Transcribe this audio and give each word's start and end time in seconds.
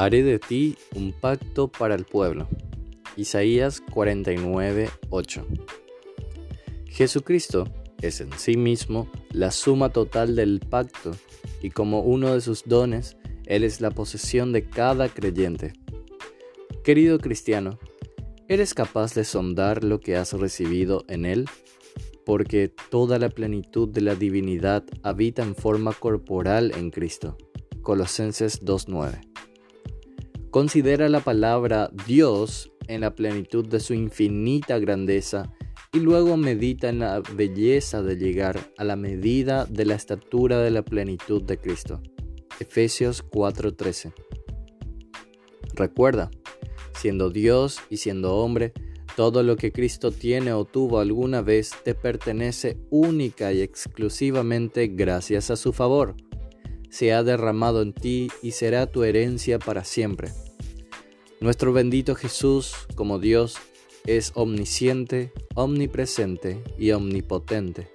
Haré 0.00 0.22
de 0.22 0.38
ti 0.38 0.78
un 0.94 1.12
pacto 1.12 1.68
para 1.68 1.94
el 1.94 2.06
pueblo. 2.06 2.48
Isaías 3.18 3.82
49, 3.82 4.88
8. 5.10 5.46
Jesucristo 6.86 7.68
es 8.00 8.22
en 8.22 8.32
sí 8.32 8.56
mismo 8.56 9.10
la 9.30 9.50
suma 9.50 9.90
total 9.90 10.36
del 10.36 10.60
pacto 10.60 11.10
y 11.60 11.68
como 11.68 12.00
uno 12.00 12.32
de 12.32 12.40
sus 12.40 12.64
dones, 12.64 13.18
Él 13.44 13.62
es 13.62 13.82
la 13.82 13.90
posesión 13.90 14.54
de 14.54 14.70
cada 14.70 15.10
creyente. 15.10 15.74
Querido 16.82 17.18
cristiano, 17.18 17.78
¿eres 18.48 18.72
capaz 18.72 19.12
de 19.14 19.24
sondar 19.24 19.84
lo 19.84 20.00
que 20.00 20.16
has 20.16 20.32
recibido 20.32 21.04
en 21.08 21.26
Él? 21.26 21.44
Porque 22.24 22.72
toda 22.88 23.18
la 23.18 23.28
plenitud 23.28 23.86
de 23.86 24.00
la 24.00 24.14
divinidad 24.14 24.82
habita 25.02 25.42
en 25.42 25.54
forma 25.54 25.92
corporal 25.92 26.72
en 26.74 26.90
Cristo. 26.90 27.36
Colosenses 27.82 28.64
2.9. 28.64 29.29
Considera 30.50 31.08
la 31.08 31.20
palabra 31.20 31.90
Dios 32.08 32.72
en 32.88 33.02
la 33.02 33.14
plenitud 33.14 33.64
de 33.68 33.78
su 33.78 33.94
infinita 33.94 34.80
grandeza 34.80 35.54
y 35.92 36.00
luego 36.00 36.36
medita 36.36 36.88
en 36.88 36.98
la 36.98 37.20
belleza 37.20 38.02
de 38.02 38.16
llegar 38.16 38.58
a 38.76 38.82
la 38.82 38.96
medida 38.96 39.64
de 39.66 39.84
la 39.84 39.94
estatura 39.94 40.58
de 40.58 40.72
la 40.72 40.82
plenitud 40.82 41.40
de 41.44 41.56
Cristo. 41.56 42.02
Efesios 42.58 43.22
4:13. 43.22 44.12
Recuerda, 45.74 46.32
siendo 46.98 47.30
Dios 47.30 47.78
y 47.88 47.98
siendo 47.98 48.34
hombre, 48.34 48.72
todo 49.14 49.44
lo 49.44 49.54
que 49.54 49.70
Cristo 49.70 50.10
tiene 50.10 50.52
o 50.52 50.64
tuvo 50.64 50.98
alguna 50.98 51.42
vez 51.42 51.70
te 51.84 51.94
pertenece 51.94 52.76
única 52.90 53.52
y 53.52 53.60
exclusivamente 53.60 54.88
gracias 54.88 55.52
a 55.52 55.56
su 55.56 55.72
favor. 55.72 56.16
Se 56.90 57.12
ha 57.12 57.22
derramado 57.22 57.82
en 57.82 57.92
ti 57.92 58.28
y 58.42 58.52
será 58.52 58.86
tu 58.86 59.04
herencia 59.04 59.58
para 59.58 59.84
siempre. 59.84 60.30
Nuestro 61.40 61.72
bendito 61.72 62.14
Jesús, 62.14 62.74
como 62.94 63.18
Dios, 63.18 63.56
es 64.06 64.32
omnisciente, 64.34 65.32
omnipresente 65.54 66.62
y 66.78 66.90
omnipotente. 66.90 67.88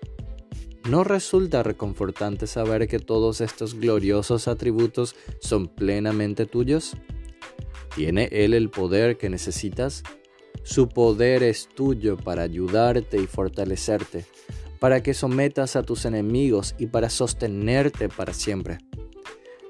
¿No 0.90 1.04
resulta 1.04 1.64
reconfortante 1.64 2.46
saber 2.48 2.88
que 2.88 3.00
todos 3.00 3.42
estos 3.42 3.74
gloriosos 3.76 4.48
atributos 4.48 5.16
son 5.40 5.68
plenamente 5.68 6.46
tuyos? 6.46 6.96
¿Tiene 7.96 8.30
Él 8.32 8.54
el 8.54 8.70
poder 8.70 9.18
que 9.18 9.30
necesitas? 9.30 10.04
Su 10.64 10.90
poder 10.90 11.42
es 11.44 11.68
tuyo 11.68 12.18
para 12.18 12.44
ayudarte 12.44 13.18
y 13.18 13.26
fortalecerte, 13.26 14.26
para 14.80 15.02
que 15.02 15.14
sometas 15.14 15.76
a 15.76 15.84
tus 15.84 16.06
enemigos 16.06 16.76
y 16.78 16.88
para 16.88 17.10
sostenerte 17.10 18.10
para 18.10 18.34
siempre. 18.34 18.78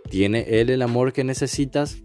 ¿Tiene 0.10 0.46
Él 0.60 0.70
el 0.70 0.82
amor 0.82 1.14
que 1.14 1.24
necesitas? 1.24 1.98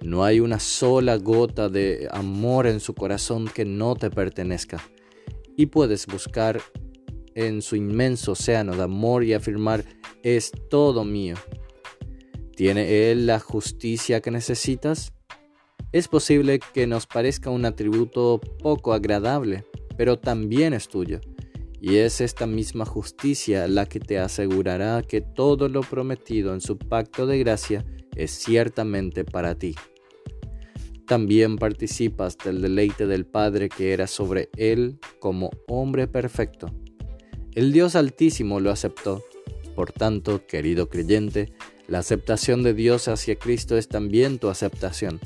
No 0.00 0.24
hay 0.24 0.40
una 0.40 0.60
sola 0.60 1.16
gota 1.16 1.68
de 1.68 2.08
amor 2.10 2.66
en 2.66 2.80
su 2.80 2.94
corazón 2.94 3.48
que 3.48 3.64
no 3.64 3.94
te 3.96 4.10
pertenezca. 4.10 4.82
Y 5.56 5.66
puedes 5.66 6.06
buscar 6.06 6.60
en 7.34 7.62
su 7.62 7.76
inmenso 7.76 8.32
océano 8.32 8.76
de 8.76 8.82
amor 8.82 9.24
y 9.24 9.32
afirmar, 9.32 9.84
es 10.22 10.50
todo 10.68 11.04
mío. 11.04 11.36
¿Tiene 12.56 13.10
Él 13.10 13.26
la 13.26 13.38
justicia 13.38 14.20
que 14.20 14.30
necesitas? 14.30 15.12
Es 15.92 16.08
posible 16.08 16.60
que 16.74 16.86
nos 16.86 17.06
parezca 17.06 17.50
un 17.50 17.64
atributo 17.64 18.40
poco 18.60 18.92
agradable, 18.92 19.64
pero 19.96 20.18
también 20.18 20.74
es 20.74 20.88
tuyo. 20.88 21.20
Y 21.80 21.96
es 21.96 22.20
esta 22.20 22.46
misma 22.46 22.84
justicia 22.84 23.68
la 23.68 23.86
que 23.86 24.00
te 24.00 24.18
asegurará 24.18 25.02
que 25.02 25.20
todo 25.20 25.68
lo 25.68 25.82
prometido 25.82 26.52
en 26.52 26.60
su 26.60 26.76
pacto 26.76 27.26
de 27.26 27.38
gracia 27.38 27.84
es 28.16 28.32
ciertamente 28.32 29.24
para 29.24 29.54
ti. 29.54 29.74
También 31.06 31.56
participas 31.56 32.36
del 32.36 32.60
deleite 32.60 33.06
del 33.06 33.24
Padre 33.24 33.68
que 33.68 33.92
era 33.92 34.06
sobre 34.06 34.50
él 34.56 34.98
como 35.20 35.50
hombre 35.68 36.06
perfecto. 36.06 36.66
El 37.54 37.72
Dios 37.72 37.96
Altísimo 37.96 38.60
lo 38.60 38.70
aceptó. 38.70 39.24
Por 39.74 39.92
tanto, 39.92 40.46
querido 40.46 40.88
creyente, 40.88 41.52
la 41.86 42.00
aceptación 42.00 42.62
de 42.62 42.74
Dios 42.74 43.08
hacia 43.08 43.36
Cristo 43.36 43.78
es 43.78 43.88
también 43.88 44.38
tu 44.38 44.48
aceptación. 44.48 45.18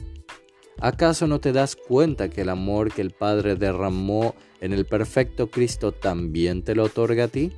¿Acaso 0.82 1.28
no 1.28 1.40
te 1.40 1.52
das 1.52 1.76
cuenta 1.76 2.28
que 2.28 2.40
el 2.40 2.48
amor 2.48 2.92
que 2.92 3.02
el 3.02 3.12
Padre 3.12 3.54
derramó 3.54 4.34
en 4.60 4.72
el 4.72 4.84
perfecto 4.84 5.48
Cristo 5.48 5.92
también 5.92 6.64
te 6.64 6.74
lo 6.74 6.82
otorga 6.82 7.24
a 7.24 7.28
ti? 7.28 7.52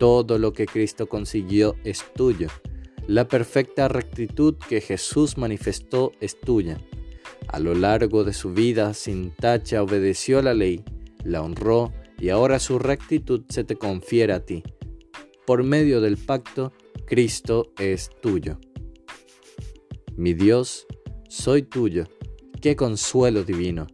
Todo 0.00 0.36
lo 0.40 0.52
que 0.52 0.66
Cristo 0.66 1.08
consiguió 1.08 1.76
es 1.84 2.04
tuyo. 2.12 2.48
La 3.06 3.28
perfecta 3.28 3.86
rectitud 3.86 4.56
que 4.68 4.80
Jesús 4.80 5.38
manifestó 5.38 6.10
es 6.20 6.40
tuya. 6.40 6.76
A 7.46 7.60
lo 7.60 7.72
largo 7.72 8.24
de 8.24 8.32
su 8.32 8.52
vida 8.52 8.94
sin 8.94 9.30
tacha 9.30 9.80
obedeció 9.80 10.42
la 10.42 10.54
ley, 10.54 10.84
la 11.22 11.40
honró 11.40 11.92
y 12.18 12.30
ahora 12.30 12.58
su 12.58 12.80
rectitud 12.80 13.42
se 13.48 13.62
te 13.62 13.76
confiere 13.76 14.32
a 14.32 14.44
ti. 14.44 14.64
Por 15.46 15.62
medio 15.62 16.00
del 16.00 16.16
pacto, 16.16 16.72
Cristo 17.06 17.72
es 17.78 18.10
tuyo. 18.20 18.58
Mi 20.16 20.34
Dios, 20.34 20.86
soy 21.32 21.62
tuyo. 21.62 22.04
Qué 22.60 22.76
consuelo 22.76 23.42
divino. 23.42 23.86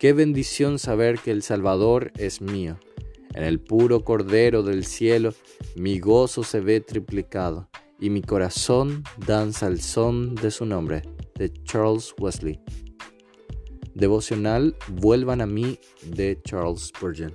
Qué 0.00 0.12
bendición 0.12 0.80
saber 0.80 1.20
que 1.20 1.30
el 1.30 1.42
Salvador 1.42 2.10
es 2.18 2.40
mío. 2.40 2.76
En 3.34 3.44
el 3.44 3.60
puro 3.60 4.02
Cordero 4.02 4.64
del 4.64 4.84
cielo 4.84 5.32
mi 5.76 6.00
gozo 6.00 6.42
se 6.42 6.58
ve 6.58 6.80
triplicado 6.80 7.68
y 8.00 8.10
mi 8.10 8.20
corazón 8.20 9.04
danza 9.16 9.66
al 9.66 9.80
son 9.80 10.34
de 10.34 10.50
su 10.50 10.66
nombre, 10.66 11.02
de 11.36 11.52
Charles 11.62 12.14
Wesley. 12.18 12.60
Devocional 13.94 14.76
Vuelvan 14.88 15.40
a 15.40 15.46
mí 15.46 15.78
de 16.04 16.40
Charles 16.42 16.88
Spurgeon. 16.88 17.32